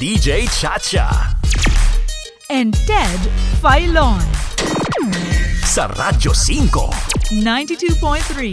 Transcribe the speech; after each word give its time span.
DJ 0.00 0.48
Chacha. 0.48 1.36
and 2.52 2.76
Ted 2.84 3.20
Filon. 3.64 4.20
Sa 5.64 5.88
Radyo 5.88 6.32
5. 6.36 7.40
92.3 7.40 8.52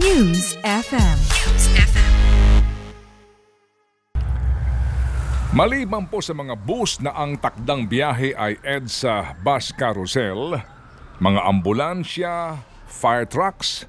News 0.00 0.56
FM. 0.64 1.18
Maliban 5.52 6.08
po 6.08 6.24
sa 6.24 6.32
mga 6.32 6.56
bus 6.60 7.00
na 7.00 7.12
ang 7.12 7.36
takdang 7.36 7.88
biyahe 7.88 8.32
ay 8.32 8.56
EDSA 8.64 9.40
Bus 9.44 9.72
Carousel, 9.76 10.60
mga 11.20 11.40
ambulansya, 11.44 12.64
fire 12.88 13.28
trucks, 13.28 13.84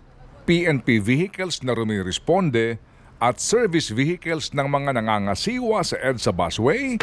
PNP 0.45 1.01
vehicles 1.01 1.65
na 1.65 1.73
rumiresponde 1.73 2.77
at 3.19 3.39
service 3.39 3.91
vehicles 3.91 4.51
ng 4.51 4.67
mga 4.67 4.99
nangangasiwa 4.99 5.83
sa 5.83 5.95
EDSA 5.99 6.31
Busway, 6.35 6.99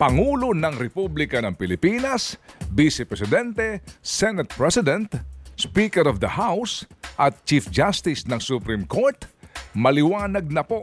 Pangulo 0.00 0.56
ng 0.56 0.80
Republika 0.80 1.36
ng 1.44 1.52
Pilipinas, 1.52 2.40
Vice 2.72 3.04
Presidente, 3.04 3.84
Senate 4.00 4.48
President, 4.48 5.12
Speaker 5.60 6.08
of 6.08 6.24
the 6.24 6.40
House 6.40 6.88
at 7.20 7.36
Chief 7.44 7.68
Justice 7.68 8.24
ng 8.24 8.40
Supreme 8.40 8.88
Court, 8.88 9.28
maliwanag 9.76 10.48
na 10.48 10.64
po 10.64 10.80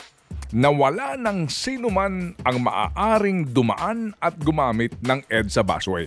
na 0.53 0.69
wala 0.69 1.17
ng 1.17 1.49
sinuman 1.49 2.37
ang 2.45 2.57
maaaring 2.61 3.49
dumaan 3.49 4.13
at 4.21 4.37
gumamit 4.37 4.93
ng 5.01 5.25
EDSA 5.27 5.65
busway. 5.65 6.05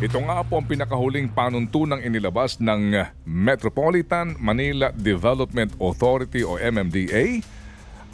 Ito 0.00 0.16
nga 0.16 0.40
po 0.40 0.56
ang 0.56 0.64
pinakahuling 0.64 1.28
panuntunang 1.28 2.00
inilabas 2.00 2.56
ng 2.56 3.04
Metropolitan 3.28 4.32
Manila 4.40 4.88
Development 4.96 5.68
Authority 5.76 6.40
o 6.40 6.56
MMDA 6.56 7.44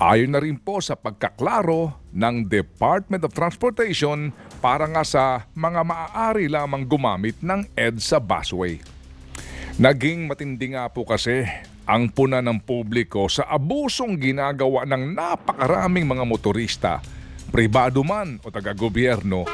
ayon 0.03 0.35
na 0.35 0.43
rin 0.43 0.59
po 0.59 0.83
sa 0.83 0.99
pagkaklaro 0.99 1.95
ng 2.11 2.51
Department 2.51 3.23
of 3.23 3.31
Transportation 3.31 4.35
para 4.59 4.91
nga 4.91 5.07
sa 5.07 5.47
mga 5.55 5.87
maaari 5.87 6.51
lamang 6.51 6.91
gumamit 6.91 7.39
ng 7.39 7.63
EDSA 7.79 8.19
busway. 8.19 8.83
Naging 9.79 10.27
matindi 10.27 10.75
nga 10.75 10.91
po 10.91 11.07
kasi 11.07 11.47
ang 11.87 12.11
puna 12.11 12.43
ng 12.43 12.67
publiko 12.67 13.31
sa 13.31 13.47
abusong 13.47 14.19
ginagawa 14.19 14.83
ng 14.91 15.15
napakaraming 15.15 16.11
mga 16.11 16.27
motorista, 16.27 16.99
pribado 17.55 18.03
man 18.03 18.43
o 18.43 18.51
taga-gobyerno, 18.51 19.47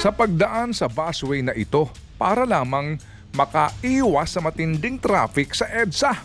sa 0.00 0.08
pagdaan 0.08 0.72
sa 0.72 0.88
busway 0.88 1.44
na 1.44 1.52
ito 1.52 1.84
para 2.16 2.48
lamang 2.48 2.96
makaiwas 3.36 4.32
sa 4.32 4.40
matinding 4.40 4.96
traffic 4.96 5.52
sa 5.52 5.68
EDSA. 5.68 6.16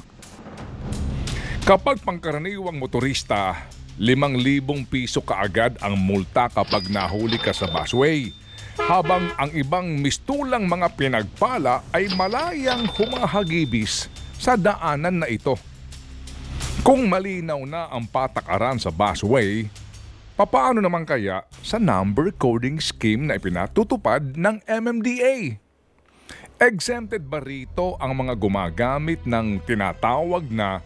Kapag 1.67 1.99
pangkaraniwang 1.99 2.79
motorista, 2.79 3.67
5,000 3.99 4.87
piso 4.87 5.19
kaagad 5.19 5.75
ang 5.83 5.99
multa 5.99 6.47
kapag 6.47 6.87
nahuli 6.87 7.35
ka 7.35 7.51
sa 7.51 7.67
busway. 7.67 8.31
Habang 8.79 9.35
ang 9.35 9.51
ibang 9.51 9.99
mistulang 9.99 10.71
mga 10.71 10.95
pinagpala 10.95 11.83
ay 11.91 12.07
malayang 12.15 12.87
humahagibis 12.87 14.07
sa 14.39 14.55
daanan 14.55 15.19
na 15.19 15.27
ito. 15.27 15.59
Kung 16.79 17.11
malinaw 17.11 17.59
na 17.67 17.91
ang 17.91 18.07
patakaran 18.07 18.79
sa 18.79 18.87
busway, 18.87 19.67
papaano 20.35 20.83
naman 20.83 21.07
kaya 21.07 21.47
sa 21.63 21.79
number 21.79 22.29
coding 22.35 22.77
scheme 22.83 23.31
na 23.31 23.39
ipinatutupad 23.39 24.35
ng 24.35 24.59
MMDA? 24.67 25.57
Exempted 26.59 27.27
ba 27.27 27.43
rito 27.43 27.99
ang 27.99 28.15
mga 28.15 28.35
gumagamit 28.39 29.23
ng 29.27 29.59
tinatawag 29.63 30.47
na 30.51 30.79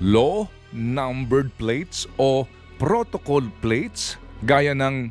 law 0.00 0.44
numbered 0.72 1.48
plates 1.56 2.04
o 2.20 2.44
protocol 2.76 3.44
plates 3.64 4.20
gaya 4.44 4.76
ng 4.76 5.08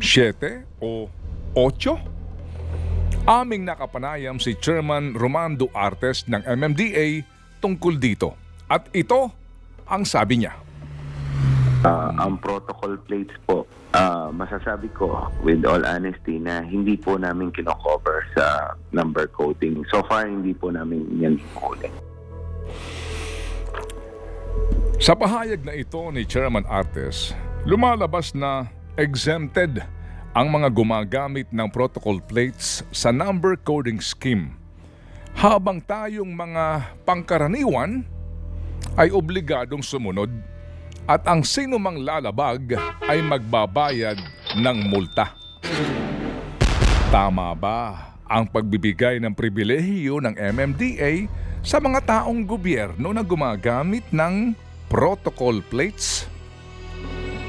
7 0.00 0.64
o 0.80 1.08
8? 1.56 3.28
Aming 3.28 3.68
nakapanayam 3.68 4.40
si 4.40 4.56
Chairman 4.56 5.12
Romando 5.12 5.68
Artes 5.76 6.24
ng 6.24 6.40
MMDA 6.40 7.20
tungkol 7.60 8.00
dito. 8.00 8.32
At 8.64 8.88
ito 8.96 9.28
ang 9.84 10.08
sabi 10.08 10.40
niya. 10.40 10.69
Ah, 11.80 12.12
ang 12.12 12.36
protocol 12.36 13.00
plates 13.08 13.32
po, 13.48 13.64
ah, 13.96 14.28
masasabi 14.28 14.92
ko 14.92 15.32
with 15.40 15.64
all 15.64 15.80
honesty 15.80 16.36
na 16.36 16.60
hindi 16.60 16.92
po 16.92 17.16
namin 17.16 17.48
kinocover 17.56 18.20
sa 18.36 18.76
number 18.92 19.24
coding. 19.32 19.80
So 19.88 20.04
far, 20.04 20.28
hindi 20.28 20.52
po 20.52 20.68
namin 20.68 21.08
yan 21.16 21.40
huli. 21.56 21.88
Sa 25.00 25.16
pahayag 25.16 25.64
na 25.64 25.72
ito 25.72 25.96
ni 26.12 26.28
Chairman 26.28 26.68
Artes, 26.68 27.32
lumalabas 27.64 28.36
na 28.36 28.68
exempted 29.00 29.80
ang 30.36 30.52
mga 30.52 30.68
gumagamit 30.76 31.48
ng 31.48 31.64
protocol 31.72 32.20
plates 32.20 32.84
sa 32.92 33.08
number 33.08 33.56
coding 33.56 34.04
scheme. 34.04 34.52
Habang 35.32 35.80
tayong 35.80 36.28
mga 36.28 36.92
pangkaraniwan 37.08 38.04
ay 39.00 39.08
obligadong 39.08 39.80
sumunod 39.80 40.28
at 41.10 41.26
ang 41.26 41.42
sino 41.42 41.74
mang 41.82 41.98
lalabag 41.98 42.78
ay 43.02 43.18
magbabayad 43.18 44.14
ng 44.54 44.78
multa. 44.86 45.34
Tama 47.10 47.50
ba 47.58 48.14
ang 48.30 48.46
pagbibigay 48.46 49.18
ng 49.18 49.34
pribilehiyo 49.34 50.22
ng 50.22 50.38
MMDA 50.38 51.26
sa 51.66 51.82
mga 51.82 52.06
taong 52.06 52.46
gobyerno 52.46 53.10
na 53.10 53.26
gumagamit 53.26 54.06
ng 54.14 54.54
protocol 54.86 55.58
plates? 55.66 56.30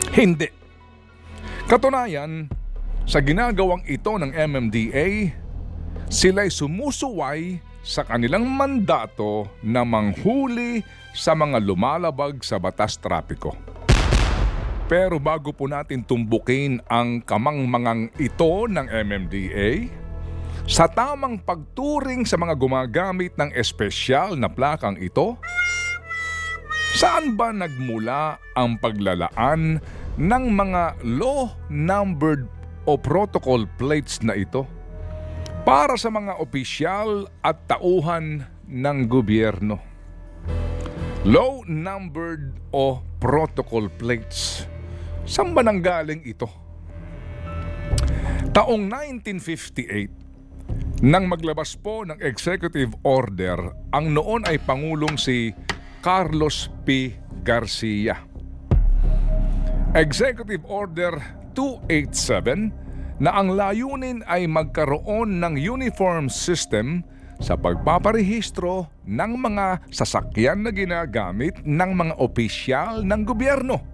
Hindi. 0.09 0.49
Katunayan, 1.69 2.49
sa 3.05 3.21
ginagawang 3.21 3.85
ito 3.85 4.17
ng 4.17 4.33
MMDA, 4.33 5.37
sila'y 6.09 6.49
sumusuway 6.49 7.61
sa 7.81 8.05
kanilang 8.05 8.45
mandato 8.45 9.49
na 9.65 9.81
manghuli 9.81 10.85
sa 11.17 11.33
mga 11.33 11.57
lumalabag 11.61 12.39
sa 12.45 12.61
batas 12.61 12.97
trapiko. 13.01 13.57
Pero 14.85 15.17
bago 15.17 15.55
po 15.55 15.65
natin 15.71 16.03
tumbukin 16.03 16.83
ang 16.91 17.23
kamangmangang 17.23 18.11
ito 18.19 18.67
ng 18.67 18.85
MMDA, 18.91 19.87
sa 20.67 20.85
tamang 20.85 21.41
pagturing 21.41 22.27
sa 22.27 22.37
mga 22.37 22.53
gumagamit 22.59 23.33
ng 23.39 23.49
espesyal 23.55 24.37
na 24.37 24.51
plakang 24.51 24.99
ito, 24.99 25.39
saan 26.99 27.39
ba 27.39 27.55
nagmula 27.55 28.37
ang 28.53 28.77
paglalaan 28.77 29.79
ng 30.19 30.43
mga 30.51 31.01
law-numbered 31.07 32.45
o 32.85 32.99
protocol 32.99 33.63
plates 33.79 34.19
na 34.21 34.35
ito 34.35 34.67
para 35.61 35.93
sa 35.93 36.09
mga 36.09 36.41
opisyal 36.41 37.29
at 37.45 37.69
tauhan 37.69 38.49
ng 38.65 38.97
gobyerno? 39.05 39.77
Low-numbered 41.21 42.73
o 42.73 42.97
protocol 43.21 43.93
plates. 43.93 44.65
Saan 45.21 45.53
ba 45.53 45.61
nanggaling 45.61 46.25
ito? 46.25 46.49
Taong 48.51 48.83
1958, 48.89 51.05
nang 51.05 51.29
maglabas 51.29 51.77
po 51.77 52.09
ng 52.09 52.17
executive 52.19 52.97
order, 53.05 53.61
ang 53.93 54.09
noon 54.11 54.43
ay 54.49 54.57
Pangulong 54.59 55.15
si 55.15 55.53
Carlos 56.01 56.73
P. 56.83 57.15
Garcia. 57.45 58.17
Executive 59.93 60.65
Order 60.65 61.21
287 61.53 62.90
na 63.21 63.37
ang 63.37 63.53
layunin 63.53 64.25
ay 64.25 64.49
magkaroon 64.49 65.37
ng 65.37 65.53
uniform 65.61 66.25
system 66.25 67.05
sa 67.37 67.53
pagpaparehistro 67.53 68.89
ng 69.05 69.31
mga 69.37 69.85
sasakyan 69.93 70.65
na 70.65 70.73
ginagamit 70.73 71.61
ng 71.61 71.91
mga 71.93 72.17
opisyal 72.17 73.05
ng 73.05 73.21
gobyerno 73.21 73.91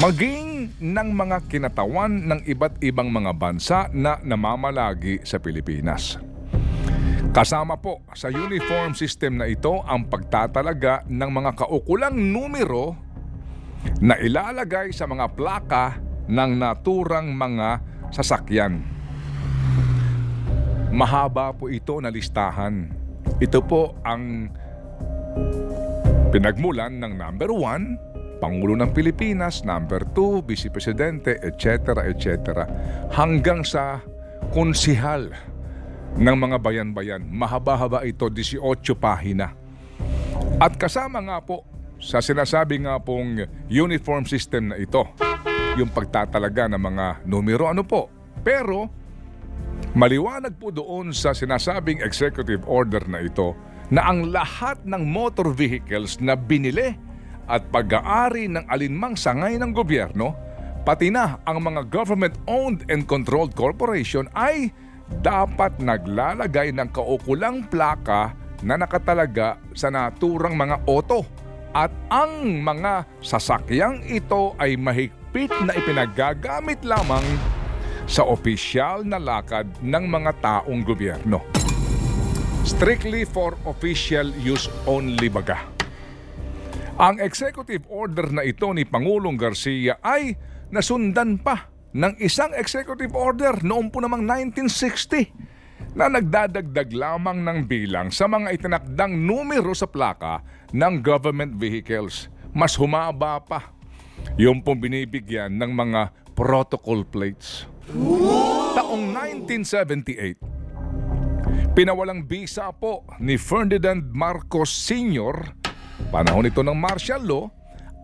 maging 0.00 0.72
ng 0.80 1.08
mga 1.12 1.52
kinatawan 1.52 2.24
ng 2.24 2.40
iba't 2.48 2.80
ibang 2.80 3.12
mga 3.12 3.32
bansa 3.36 3.92
na 3.92 4.16
namamalagi 4.24 5.20
sa 5.20 5.36
Pilipinas. 5.36 6.16
Kasama 7.36 7.76
po 7.76 8.00
sa 8.16 8.32
uniform 8.32 8.96
system 8.96 9.36
na 9.40 9.52
ito 9.52 9.84
ang 9.84 10.08
pagtatalaga 10.08 11.04
ng 11.12 11.30
mga 11.32 11.50
kaukulang 11.60 12.16
numero 12.16 12.96
na 14.00 14.16
ilalagay 14.16 14.96
sa 14.96 15.04
mga 15.04 15.28
plaka 15.36 16.00
ng 16.24 16.50
naturang 16.56 17.28
mga 17.36 17.91
sasakyan. 18.12 18.84
Mahaba 20.92 21.56
po 21.56 21.72
ito 21.72 21.98
na 22.04 22.12
listahan. 22.12 22.92
Ito 23.40 23.64
po 23.64 23.96
ang 24.04 24.52
pinagmulan 26.30 27.00
ng 27.00 27.12
number 27.16 27.48
1, 27.48 28.40
Pangulo 28.44 28.76
ng 28.76 28.92
Pilipinas, 28.92 29.64
number 29.64 30.04
2, 30.12 30.44
Vice 30.44 30.68
Presidente, 30.68 31.40
etc. 31.40 31.96
etc. 32.12 32.28
hanggang 33.16 33.64
sa 33.64 34.04
konsihal 34.52 35.32
ng 36.20 36.36
mga 36.36 36.60
bayan-bayan. 36.60 37.24
Mahaba-haba 37.24 38.04
ito, 38.04 38.28
18 38.28 38.60
pahina. 39.00 39.56
At 40.60 40.76
kasama 40.76 41.24
nga 41.24 41.38
po 41.40 41.64
sa 42.02 42.20
sinasabi 42.20 42.82
nga 42.84 42.98
pong 43.00 43.46
uniform 43.70 44.26
system 44.26 44.74
na 44.74 44.76
ito 44.76 45.31
yung 45.76 45.88
pagtatalaga 45.88 46.68
ng 46.68 46.80
mga 46.80 47.06
numero. 47.24 47.64
Ano 47.68 47.84
po? 47.84 48.12
Pero, 48.44 48.88
maliwanag 49.96 50.56
po 50.60 50.68
doon 50.68 51.16
sa 51.16 51.32
sinasabing 51.32 52.04
executive 52.04 52.64
order 52.68 53.00
na 53.08 53.24
ito 53.24 53.56
na 53.88 54.08
ang 54.08 54.32
lahat 54.32 54.80
ng 54.84 55.04
motor 55.04 55.52
vehicles 55.52 56.20
na 56.20 56.36
binili 56.36 56.96
at 57.48 57.64
pag-aari 57.72 58.48
ng 58.48 58.64
alinmang 58.68 59.16
sangay 59.16 59.56
ng 59.60 59.72
gobyerno, 59.72 60.32
pati 60.84 61.12
na 61.12 61.40
ang 61.44 61.60
mga 61.60 61.88
government-owned 61.88 62.88
and 62.88 63.04
controlled 63.08 63.52
corporation 63.52 64.28
ay 64.36 64.72
dapat 65.20 65.76
naglalagay 65.76 66.72
ng 66.72 66.88
kaukulang 66.88 67.68
plaka 67.68 68.32
na 68.64 68.80
nakatalaga 68.80 69.60
sa 69.76 69.92
naturang 69.92 70.56
mga 70.56 70.80
oto 70.88 71.26
at 71.76 71.92
ang 72.08 72.64
mga 72.64 73.04
sasakyang 73.20 74.00
ito 74.08 74.56
ay 74.56 74.76
mahigpit 74.76 75.21
na 75.64 75.72
ipinagagamit 75.72 76.84
lamang 76.84 77.24
sa 78.04 78.28
opisyal 78.28 79.00
na 79.00 79.16
lakad 79.16 79.64
ng 79.80 80.04
mga 80.04 80.32
taong 80.44 80.84
gobyerno. 80.84 81.40
Strictly 82.68 83.24
for 83.24 83.56
official 83.64 84.28
use 84.36 84.68
only 84.84 85.32
baga. 85.32 85.56
Ang 87.00 87.18
executive 87.24 87.88
order 87.88 88.28
na 88.28 88.44
ito 88.44 88.68
ni 88.76 88.84
Pangulong 88.84 89.40
Garcia 89.40 89.96
ay 90.04 90.36
nasundan 90.68 91.40
pa 91.40 91.72
ng 91.96 92.20
isang 92.20 92.52
executive 92.52 93.16
order 93.16 93.56
noong 93.64 93.88
po 93.88 94.04
namang 94.04 94.28
1960 94.28 95.96
na 95.96 96.12
nagdadagdag 96.12 96.92
lamang 96.92 97.40
ng 97.40 97.58
bilang 97.64 98.12
sa 98.12 98.28
mga 98.28 98.52
itinakdang 98.52 99.16
numero 99.16 99.72
sa 99.72 99.88
plaka 99.88 100.44
ng 100.76 101.00
government 101.00 101.56
vehicles. 101.56 102.28
Mas 102.52 102.76
humaba 102.76 103.40
pa. 103.40 103.72
Yung 104.40 104.64
pong 104.64 104.80
binibigyan 104.80 105.56
ng 105.56 105.70
mga 105.72 106.14
protocol 106.32 107.04
plates. 107.04 107.68
Taong 108.72 109.12
1978, 109.12 110.52
Pinawalang 111.72 112.28
bisa 112.28 112.68
po 112.76 113.00
ni 113.16 113.40
Ferdinand 113.40 114.04
Marcos 114.12 114.68
Sr. 114.68 115.56
Panahon 116.12 116.44
ito 116.44 116.60
ng 116.60 116.76
martial 116.76 117.24
law, 117.24 117.48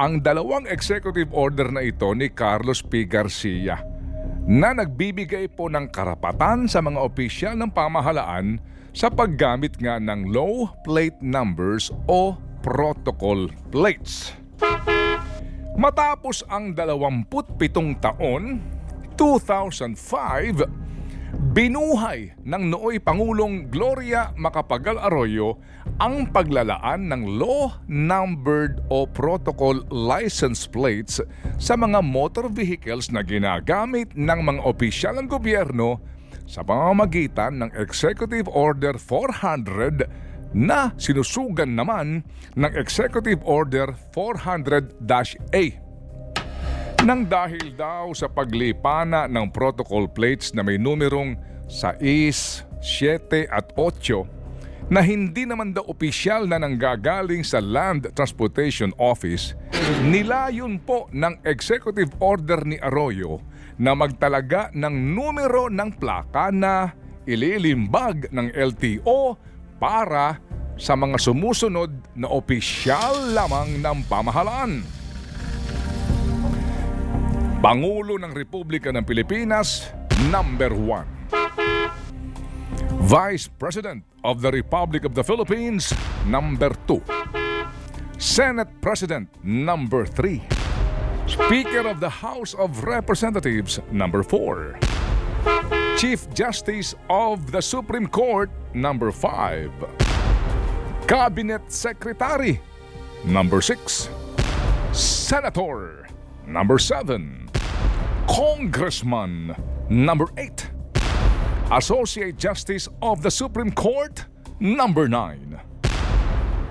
ang 0.00 0.24
dalawang 0.24 0.64
executive 0.64 1.28
order 1.36 1.68
na 1.68 1.84
ito 1.84 2.08
ni 2.16 2.32
Carlos 2.32 2.80
P. 2.80 3.04
Garcia 3.04 3.76
na 4.48 4.72
nagbibigay 4.72 5.52
po 5.52 5.68
ng 5.68 5.92
karapatan 5.92 6.64
sa 6.64 6.80
mga 6.80 6.96
opisyal 6.96 7.54
ng 7.60 7.68
pamahalaan 7.68 8.56
sa 8.96 9.12
paggamit 9.12 9.76
nga 9.76 10.00
ng 10.00 10.32
low 10.32 10.72
plate 10.80 11.20
numbers 11.20 11.92
o 12.08 12.40
protocol 12.64 13.52
plates. 13.68 14.32
Matapos 15.78 16.42
ang 16.50 16.74
27 16.74 18.02
taon, 18.02 18.58
2005, 19.14 20.66
Binuhay 21.54 22.34
ng 22.42 22.62
nooy 22.66 22.98
Pangulong 22.98 23.70
Gloria 23.70 24.34
Macapagal 24.34 24.98
Arroyo 24.98 25.62
ang 26.02 26.34
paglalaan 26.34 27.06
ng 27.06 27.38
law-numbered 27.38 28.82
o 28.90 29.06
protocol 29.06 29.86
license 29.94 30.66
plates 30.66 31.22
sa 31.62 31.78
mga 31.78 32.02
motor 32.02 32.50
vehicles 32.50 33.14
na 33.14 33.22
ginagamit 33.22 34.10
ng 34.18 34.40
mga 34.42 34.60
opisyal 34.66 35.14
ng 35.22 35.30
gobyerno 35.30 36.02
sa 36.42 36.66
pamamagitan 36.66 37.54
ng 37.62 37.70
Executive 37.78 38.50
Order 38.50 38.98
400 38.98 40.27
na 40.52 40.92
sinusugan 40.96 41.76
naman 41.76 42.24
ng 42.56 42.72
Executive 42.76 43.40
Order 43.44 43.92
400-A 44.14 45.88
nang 47.06 47.22
dahil 47.30 47.78
daw 47.78 48.10
sa 48.10 48.26
paglipana 48.26 49.30
ng 49.30 49.54
protocol 49.54 50.10
plates 50.10 50.50
na 50.50 50.66
may 50.66 50.82
numerong 50.82 51.38
6, 51.70 52.02
7 52.82 53.46
at 53.46 53.70
8 53.78 54.90
na 54.90 55.04
hindi 55.04 55.44
naman 55.44 55.70
daw 55.70 55.86
opisyal 55.86 56.48
na 56.48 56.58
nanggagaling 56.58 57.44
sa 57.46 57.60
Land 57.62 58.08
Transportation 58.16 58.90
Office, 58.96 59.52
nilayon 60.08 60.80
po 60.82 61.06
ng 61.12 61.44
Executive 61.44 62.10
Order 62.18 62.64
ni 62.64 62.80
Arroyo 62.80 63.38
na 63.78 63.94
magtalaga 63.94 64.72
ng 64.74 64.94
numero 65.14 65.70
ng 65.70 65.92
plaka 66.00 66.50
na 66.50 66.90
ililimbag 67.28 68.32
ng 68.32 68.48
LTO 68.50 69.36
para 69.78 70.42
sa 70.78 70.94
mga 70.94 71.18
sumusunod 71.18 71.90
na 72.14 72.30
opisyal 72.30 73.34
lamang 73.34 73.82
ng 73.82 73.98
pamahalaan. 74.06 74.82
Pangulo 77.58 78.14
ng 78.22 78.30
Republika 78.30 78.94
ng 78.94 79.02
Pilipinas, 79.02 79.90
number 80.30 80.70
1. 80.70 81.18
Vice 83.02 83.50
President 83.50 84.06
of 84.22 84.38
the 84.38 84.50
Republic 84.54 85.02
of 85.02 85.18
the 85.18 85.24
Philippines, 85.26 85.90
number 86.30 86.70
2. 86.86 87.02
Senate 88.18 88.70
President, 88.78 89.26
number 89.42 90.06
3. 90.06 90.42
Speaker 91.26 91.90
of 91.90 91.98
the 91.98 92.22
House 92.22 92.54
of 92.54 92.86
Representatives, 92.86 93.82
number 93.90 94.22
4. 94.22 94.97
Chief 95.98 96.32
Justice 96.32 96.94
of 97.10 97.50
the 97.50 97.60
Supreme 97.60 98.06
Court, 98.06 98.50
number 98.72 99.10
5. 99.10 99.72
Cabinet 101.08 101.72
Secretary, 101.72 102.60
number 103.24 103.60
6. 103.60 104.08
Senator, 104.92 106.06
number 106.46 106.78
7. 106.78 107.50
Congressman, 108.28 109.56
number 109.88 110.28
8. 110.36 110.70
Associate 111.72 112.36
Justice 112.36 112.88
of 113.02 113.20
the 113.20 113.30
Supreme 113.32 113.72
Court, 113.72 114.24
number 114.60 115.08
9. 115.08 115.60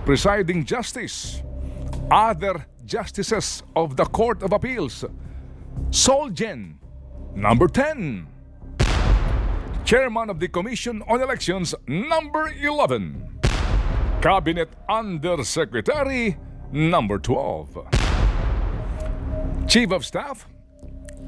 Presiding 0.05 0.63
Justice, 0.63 1.43
other 2.09 2.65
justices 2.85 3.61
of 3.75 3.97
the 3.97 4.05
Court 4.05 4.41
of 4.41 4.53
Appeals, 4.53 5.03
Solgen, 5.89 6.75
number 7.35 7.67
10. 7.67 8.36
Chairman 9.87 10.27
of 10.29 10.43
the 10.43 10.49
Commission 10.51 10.99
on 11.07 11.23
Elections, 11.23 11.71
number 11.87 12.51
11. 12.59 13.39
Cabinet 14.19 14.67
Undersecretary, 14.91 16.35
number 16.75 17.15
12. 17.15 17.87
Chief 19.65 19.89
of 19.95 20.03
Staff, 20.03 20.43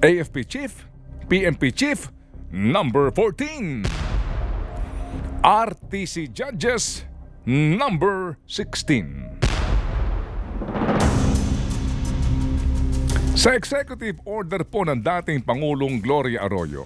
AFP 0.04 0.44
Chief, 0.44 0.76
PMP 1.32 1.72
Chief, 1.72 2.12
number 2.52 3.08
14. 3.16 3.88
RTC 5.40 6.28
Judges, 6.36 7.08
number 7.48 8.36
16. 8.44 9.40
Sa 13.40 13.56
executive 13.56 14.20
order 14.28 14.68
po 14.68 14.84
ng 14.84 15.00
dating 15.00 15.48
Pangulong 15.48 16.04
Gloria 16.04 16.44
Arroyo, 16.44 16.84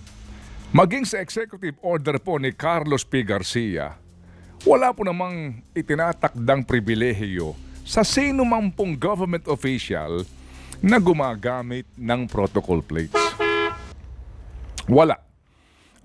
maging 0.74 1.06
sa 1.06 1.22
executive 1.22 1.78
order 1.86 2.18
po 2.18 2.42
ni 2.42 2.50
Carlos 2.50 3.06
P. 3.06 3.22
Garcia, 3.22 3.94
wala 4.66 4.90
po 4.90 5.06
namang 5.06 5.62
itinatakdang 5.78 6.66
pribilehiyo 6.66 7.54
sa 7.86 8.02
sino 8.02 8.42
mang 8.42 8.74
pong 8.74 8.98
government 8.98 9.46
official 9.46 10.26
na 10.82 10.98
gumagamit 10.98 11.86
ng 11.94 12.26
protocol 12.26 12.82
plates. 12.82 13.14
Wala. 14.90 15.22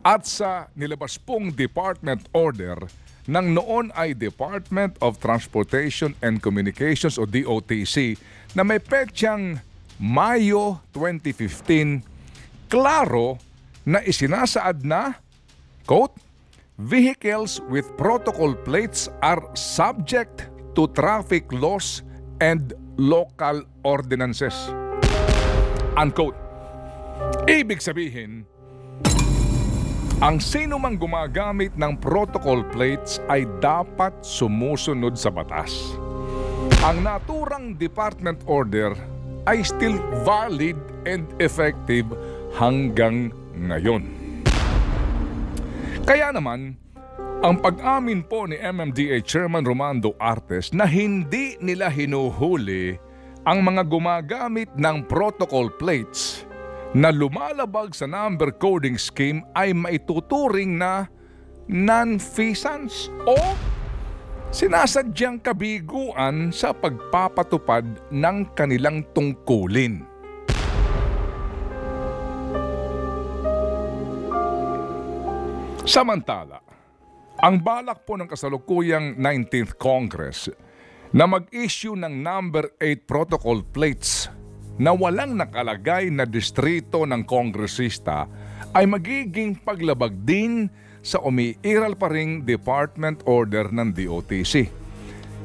At 0.05 0.29
sa 0.29 0.69
nilabas 0.77 1.17
pong 1.17 1.49
department 1.49 2.29
order 2.37 2.77
ng 3.25 3.47
noon 3.57 3.89
ay 3.97 4.13
Department 4.13 5.01
of 5.01 5.17
Transportation 5.17 6.13
and 6.21 6.45
Communications 6.45 7.17
o 7.17 7.25
DOTC 7.25 8.21
na 8.53 8.63
may 8.69 8.79
petsang 8.79 9.65
Mayo 9.97 10.85
2015, 10.93 12.05
klaro 12.71 13.48
na 13.89 14.05
isinasaad 14.05 14.85
na, 14.85 15.17
quote, 15.89 16.13
Vehicles 16.79 17.59
with 17.73 17.89
protocol 17.99 18.55
plates 18.55 19.11
are 19.19 19.43
subject 19.57 20.47
to 20.79 20.87
traffic 20.95 21.49
laws 21.51 22.07
and 22.39 22.77
local 22.95 23.67
ordinances. 23.83 24.55
Unquote. 25.99 26.39
Ibig 27.51 27.83
sabihin, 27.83 28.47
ang 30.23 30.39
sino 30.39 30.79
mang 30.79 30.95
gumagamit 30.95 31.75
ng 31.75 31.99
protocol 31.99 32.63
plates 32.71 33.19
ay 33.27 33.43
dapat 33.59 34.15
sumusunod 34.23 35.19
sa 35.19 35.35
batas. 35.35 35.99
Ang 36.87 37.03
naturang 37.03 37.75
department 37.75 38.39
order 38.47 38.95
ay 39.51 39.67
still 39.67 39.99
valid 40.23 40.79
and 41.11 41.27
effective 41.43 42.07
hanggang 42.55 43.35
ngayon. 43.59 44.03
Kaya 46.09 46.33
naman, 46.33 46.79
ang 47.45 47.61
pag-amin 47.61 48.25
po 48.25 48.49
ni 48.49 48.59
MMDA 48.59 49.23
Chairman 49.23 49.63
Romando 49.63 50.17
Artes 50.19 50.75
na 50.75 50.89
hindi 50.89 51.55
nila 51.61 51.93
hinuhuli 51.93 52.97
ang 53.45 53.63
mga 53.63 53.83
gumagamit 53.87 54.73
ng 54.75 55.05
protocol 55.07 55.71
plates 55.71 56.49
na 56.97 57.13
lumalabag 57.13 57.93
sa 57.93 58.09
number 58.09 58.49
coding 58.57 58.97
scheme 58.97 59.45
ay 59.53 59.77
maituturing 59.77 60.81
na 60.81 61.05
non-feasance 61.69 63.13
o 63.29 63.37
sinasadyang 64.49 65.37
kabiguan 65.45 66.49
sa 66.49 66.73
pagpapatupad 66.73 67.85
ng 68.09 68.37
kanilang 68.57 69.05
tungkulin. 69.13 70.08
Samantala, 75.89 76.61
ang 77.41 77.65
balak 77.65 78.05
po 78.05 78.21
ng 78.21 78.29
kasalukuyang 78.29 79.17
19th 79.17 79.81
Congress 79.81 80.53
na 81.17 81.25
mag-issue 81.25 81.97
ng 81.97 82.13
number 82.13 82.77
8 82.77 83.09
protocol 83.09 83.65
plates 83.65 84.29
na 84.77 84.93
walang 84.93 85.41
nakalagay 85.41 86.13
na 86.13 86.29
distrito 86.29 87.09
ng 87.09 87.25
kongresista 87.25 88.29
ay 88.77 88.85
magiging 88.85 89.57
paglabag 89.65 90.13
din 90.29 90.69
sa 91.01 91.25
umiiral 91.25 91.97
pa 91.97 92.13
ring 92.13 92.45
department 92.45 93.25
order 93.25 93.73
ng 93.73 93.89
DOTC 93.89 94.69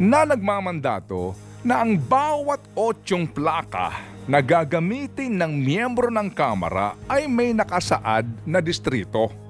na 0.04 0.28
nagmamandato 0.28 1.32
na 1.64 1.88
ang 1.88 1.96
bawat 1.96 2.60
otsyong 2.76 3.32
plaka 3.32 3.96
na 4.28 4.44
gagamitin 4.44 5.40
ng 5.40 5.56
miyembro 5.56 6.12
ng 6.12 6.28
Kamara 6.36 7.00
ay 7.08 7.32
may 7.32 7.56
nakasaad 7.56 8.44
na 8.44 8.60
distrito. 8.60 9.43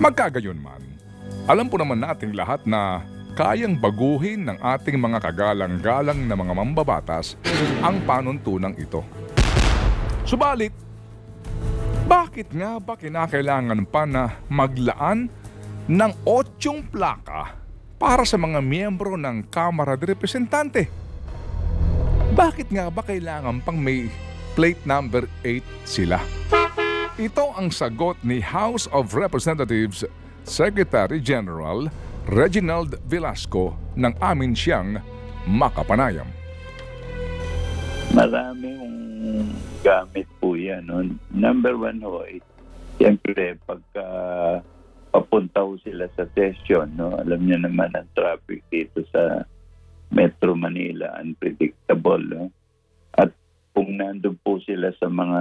Magkagayon 0.00 0.56
man, 0.56 0.80
alam 1.44 1.68
po 1.68 1.76
naman 1.76 2.00
nating 2.00 2.32
lahat 2.32 2.64
na 2.64 3.04
kayang 3.36 3.76
baguhin 3.76 4.48
ng 4.48 4.56
ating 4.56 4.96
mga 4.96 5.20
kagalang-galang 5.20 6.24
na 6.24 6.32
mga 6.32 6.56
mambabatas 6.56 7.36
ang 7.84 8.00
panuntunang 8.08 8.72
ito. 8.80 9.04
Subalit, 10.24 10.72
bakit 12.08 12.48
nga 12.48 12.80
ba 12.80 12.96
kinakailangan 12.96 13.84
pa 13.92 14.08
na 14.08 14.40
maglaan 14.48 15.28
ng 15.84 16.12
otsyong 16.24 16.80
plaka 16.88 17.60
para 18.00 18.24
sa 18.24 18.40
mga 18.40 18.64
miyembro 18.64 19.20
ng 19.20 19.52
Kamara 19.52 20.00
de 20.00 20.16
Representante? 20.16 20.88
Bakit 22.32 22.72
nga 22.72 22.88
ba 22.88 23.04
kailangan 23.04 23.60
pang 23.60 23.76
may 23.76 24.08
plate 24.56 24.80
number 24.88 25.28
8 25.44 25.60
sila? 25.84 26.24
Ito 27.20 27.52
ang 27.52 27.68
sagot 27.68 28.16
ni 28.24 28.40
House 28.40 28.88
of 28.96 29.12
Representatives 29.12 30.08
Secretary 30.48 31.20
General 31.20 31.84
Reginald 32.24 32.96
Velasco 33.04 33.76
ng 33.92 34.16
amin 34.24 34.56
siyang 34.56 34.96
makapanayam. 35.44 36.24
Maraming 38.16 39.52
gamit 39.84 40.24
po 40.40 40.56
yan. 40.56 40.88
No? 40.88 41.04
Number 41.28 41.76
one 41.76 42.00
ho, 42.00 42.24
eh, 42.24 42.40
siyempre 42.96 43.60
pagka 43.68 44.06
papunta 45.12 45.60
ho 45.60 45.76
sila 45.84 46.08
sa 46.16 46.24
session, 46.32 46.88
no? 46.96 47.20
alam 47.20 47.44
niyo 47.44 47.60
naman 47.60 47.92
ang 48.00 48.08
traffic 48.16 48.64
dito 48.72 49.04
sa 49.12 49.44
Metro 50.08 50.56
Manila, 50.56 51.20
unpredictable. 51.20 52.24
No? 52.32 52.48
At 53.12 53.28
kung 53.76 54.00
nandun 54.00 54.40
po 54.40 54.56
sila 54.64 54.88
sa 54.96 55.12
mga 55.12 55.40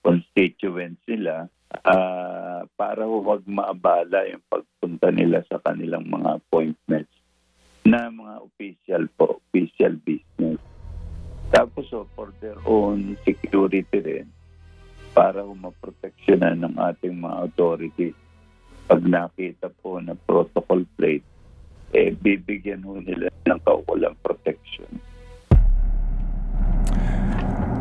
constituents 0.00 1.00
nila, 1.06 1.48
ah, 1.84 2.64
para 2.76 3.04
ho 3.06 3.20
wag 3.22 3.44
maabala 3.46 4.26
yung 4.28 4.44
pagpunta 4.48 5.12
nila 5.12 5.44
sa 5.46 5.60
kanilang 5.60 6.08
mga 6.08 6.40
appointments 6.40 7.14
na 7.84 8.12
mga 8.12 8.34
official 8.44 9.02
po, 9.16 9.40
official 9.48 9.96
business. 10.04 10.60
Tapos 11.50 11.90
oh, 11.90 12.06
for 12.14 12.30
their 12.38 12.56
own 12.62 13.18
security 13.26 13.82
rin, 13.98 14.30
para 15.10 15.42
maproteksyonan 15.42 16.62
ng 16.62 16.74
ating 16.78 17.18
mga 17.18 17.50
authorities. 17.50 18.16
Pag 18.86 19.02
nakita 19.06 19.70
po 19.82 19.98
na 19.98 20.14
protocol 20.14 20.86
plate, 20.94 21.26
eh, 21.90 22.14
bibigyan 22.14 22.86
ho 22.86 23.02
nila 23.02 23.26
ng 23.46 23.60
kaukulang 23.66 23.89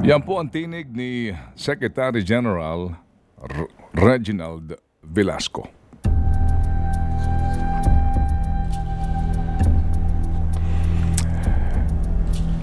Yan 0.09 0.25
po 0.25 0.41
ang 0.41 0.49
tinig 0.49 0.89
ni 0.89 1.29
Secretary 1.53 2.25
General 2.25 2.97
R- 3.45 3.69
Reginald 3.93 4.73
Velasco. 5.05 5.69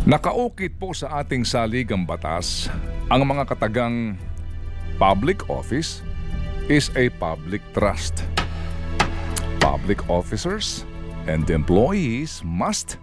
Nakaukit 0.02 0.74
po 0.74 0.90
sa 0.90 1.22
ating 1.22 1.46
saligang 1.46 2.02
batas 2.02 2.66
ang 3.14 3.22
mga 3.22 3.46
katagang 3.46 4.18
public 4.98 5.46
office 5.46 6.02
is 6.66 6.90
a 6.98 7.14
public 7.22 7.62
trust. 7.70 8.26
Public 9.62 10.02
officers 10.10 10.82
and 11.30 11.46
employees 11.46 12.42
must 12.42 12.98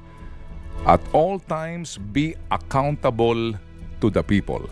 at 0.84 1.00
all 1.16 1.40
times 1.40 1.96
be 2.12 2.36
accountable 2.52 3.56
to 4.04 4.12
the 4.12 4.20
people. 4.20 4.68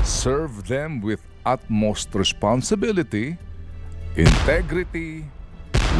Serve 0.00 0.64
them 0.64 1.04
with 1.04 1.20
utmost 1.44 2.08
responsibility, 2.16 3.36
integrity, 4.16 5.28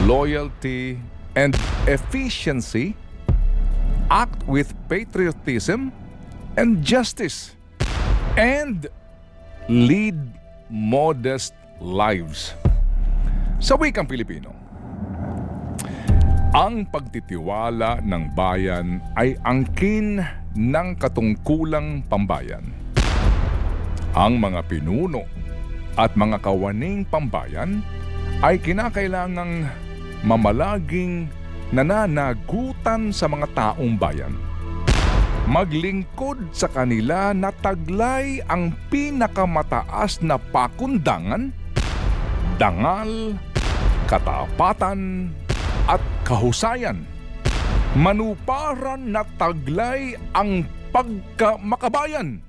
loyalty, 0.09 0.97
and 1.37 1.53
efficiency. 1.85 2.97
Act 4.09 4.41
with 4.49 4.73
patriotism 4.89 5.93
and 6.57 6.81
justice. 6.81 7.53
And 8.41 8.89
lead 9.69 10.17
modest 10.73 11.53
lives. 11.77 12.57
Sa 13.61 13.77
wikang 13.77 14.09
Pilipino, 14.09 14.53
ang 16.57 16.89
pagtitiwala 16.89 18.01
ng 18.05 18.33
bayan 18.37 19.01
ay 19.17 19.37
angkin 19.45 20.21
ng 20.55 20.95
katungkulang 20.95 22.07
pambayan. 22.07 22.63
Ang 24.15 24.39
mga 24.39 24.63
pinuno 24.71 25.27
at 25.99 26.15
mga 26.15 26.39
kawaning 26.39 27.03
pambayan 27.07 27.83
ay 28.43 28.63
kinakailangang 28.63 29.67
mamalaging 30.23 31.27
nananagutan 31.75 33.11
sa 33.11 33.27
mga 33.27 33.47
taong 33.51 33.99
bayan. 33.99 34.35
Maglingkod 35.45 36.57
sa 36.57 36.71
kanila 36.73 37.37
na 37.37 37.53
taglay 37.53 38.41
ang 38.49 38.73
pinakamataas 38.89 40.25
na 40.25 40.41
pakundangan, 40.41 41.53
dangal, 42.57 43.37
katapatan, 44.09 45.29
at 45.85 46.01
kahusayan. 46.25 47.14
Manuparan 47.95 49.15
na 49.15 49.23
taglay 49.39 50.19
ang 50.35 50.67
pagkamakabayan 50.91 52.43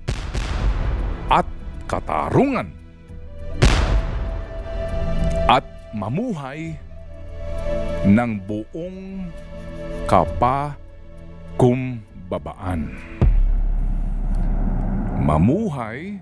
at 1.30 1.46
katarungan. 1.86 2.74
At 5.46 5.62
mamuhay 5.94 6.74
ng 8.10 8.42
buong 8.42 9.30
kapakumbabaan. 10.10 12.98
Mamuhay 15.22 16.18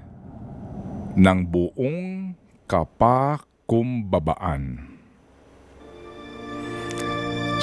ng 1.17 1.41
buong 1.49 2.37
kapakumbabaan. 2.69 4.94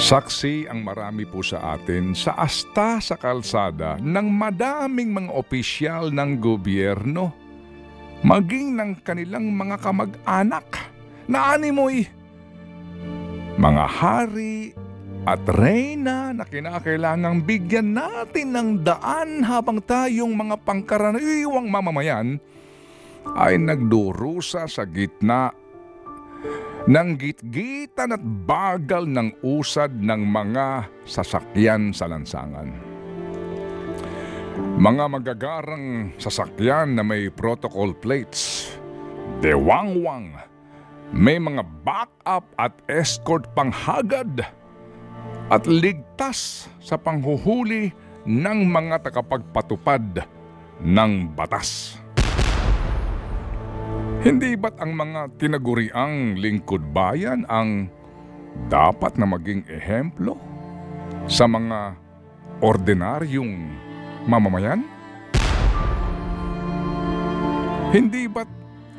Saksi 0.00 0.64
ang 0.72 0.80
marami 0.80 1.28
po 1.28 1.44
sa 1.44 1.76
atin 1.76 2.16
sa 2.16 2.32
asta 2.40 2.96
sa 2.96 3.16
kalsada 3.20 4.00
ng 4.00 4.28
madaming 4.32 5.12
mga 5.12 5.30
opisyal 5.36 6.08
ng 6.08 6.40
gobyerno, 6.40 7.32
maging 8.24 8.72
ng 8.80 8.90
kanilang 9.04 9.52
mga 9.52 9.76
kamag-anak 9.84 10.68
na 11.28 11.56
animoy, 11.56 12.08
mga 13.60 13.84
hari 13.84 14.72
at 15.28 15.44
reyna 15.44 16.32
na 16.32 16.48
kinakailangang 16.48 17.44
bigyan 17.44 17.92
natin 17.92 18.48
ng 18.56 18.70
daan 18.80 19.44
habang 19.44 19.78
tayong 19.84 20.32
mga 20.34 20.56
pangkaraniwang 20.66 21.68
mamamayan 21.68 22.40
ay 23.38 23.54
nagdurusa 23.60 24.66
sa 24.66 24.82
gitna 24.82 25.54
ng 26.90 27.08
gitgitan 27.14 28.18
at 28.18 28.22
bagal 28.22 29.06
ng 29.06 29.38
usad 29.46 29.94
ng 29.94 30.22
mga 30.26 30.90
sasakyan 31.06 31.94
sa 31.94 32.10
lansangan. 32.10 32.74
Mga 34.82 35.04
magagarang 35.06 36.16
sasakyan 36.18 36.98
na 36.98 37.06
may 37.06 37.30
protocol 37.30 37.94
plates, 37.94 38.74
dewangwang, 39.38 40.34
may 41.14 41.38
mga 41.38 41.62
backup 41.86 42.50
at 42.58 42.74
escort 42.90 43.46
panghagad 43.54 44.42
at 45.54 45.62
ligtas 45.68 46.66
sa 46.82 46.98
panghuhuli 46.98 47.94
ng 48.26 48.58
mga 48.66 49.06
takapagpatupad 49.06 50.26
ng 50.82 51.12
batas. 51.30 52.01
Hindi 54.22 54.54
ba't 54.54 54.78
ang 54.78 54.94
mga 54.94 55.34
tinaguriang 55.34 56.38
lingkod 56.38 56.94
bayan 56.94 57.42
ang 57.50 57.90
dapat 58.70 59.18
na 59.18 59.26
maging 59.26 59.66
ehemplo 59.66 60.38
sa 61.26 61.50
mga 61.50 61.98
ordinaryong 62.62 63.50
mamamayan? 64.30 64.86
Hindi 67.90 68.30
ba't 68.30 68.46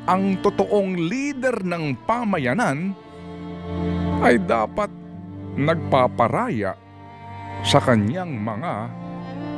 ang 0.04 0.44
totoong 0.44 1.08
leader 1.08 1.56
ng 1.64 2.04
pamayanan 2.04 2.92
ay 4.20 4.36
dapat 4.44 4.92
nagpaparaya 5.56 6.76
sa 7.64 7.80
kanyang 7.80 8.36
mga 8.44 8.92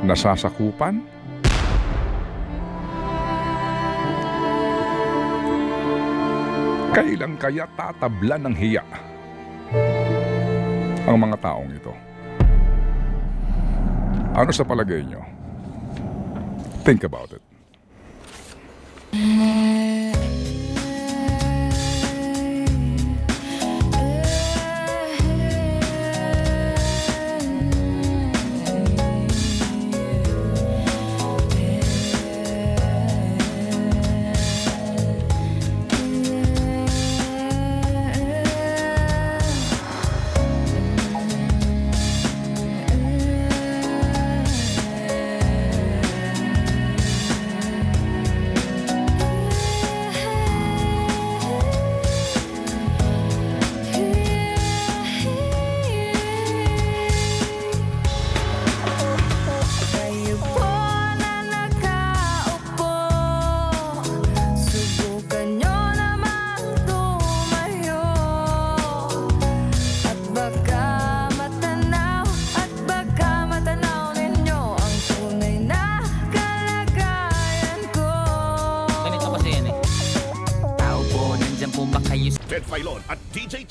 nasasakupan? 0.07 1.16
Kailan 6.97 7.37
kaya 7.37 7.69
tatabla 7.77 8.41
ng 8.41 8.57
hiya 8.57 8.81
ang 11.05 11.17
mga 11.21 11.37
taong 11.37 11.69
ito? 11.69 11.93
Ano 14.33 14.49
sa 14.49 14.65
palagay 14.65 15.05
nyo? 15.05 15.21
Think 16.81 17.05
about 17.05 17.37
it. 17.37 17.43
Kayo 19.13 19.66